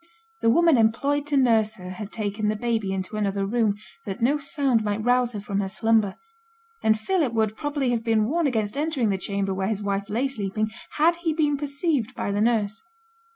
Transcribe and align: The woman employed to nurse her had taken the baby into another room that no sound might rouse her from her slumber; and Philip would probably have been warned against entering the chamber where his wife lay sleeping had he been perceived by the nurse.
The 0.41 0.49
woman 0.49 0.77
employed 0.79 1.27
to 1.27 1.37
nurse 1.37 1.75
her 1.75 1.91
had 1.91 2.11
taken 2.11 2.47
the 2.47 2.55
baby 2.55 2.91
into 2.91 3.17
another 3.17 3.45
room 3.45 3.75
that 4.07 4.19
no 4.19 4.39
sound 4.39 4.83
might 4.83 5.03
rouse 5.03 5.33
her 5.33 5.39
from 5.39 5.59
her 5.59 5.69
slumber; 5.69 6.15
and 6.81 6.99
Philip 6.99 7.33
would 7.33 7.55
probably 7.55 7.91
have 7.91 8.03
been 8.03 8.25
warned 8.25 8.47
against 8.47 8.75
entering 8.77 9.09
the 9.09 9.19
chamber 9.19 9.53
where 9.53 9.67
his 9.67 9.83
wife 9.83 10.09
lay 10.09 10.27
sleeping 10.27 10.71
had 10.93 11.17
he 11.17 11.33
been 11.33 11.55
perceived 11.55 12.15
by 12.15 12.31
the 12.31 12.41
nurse. 12.41 12.81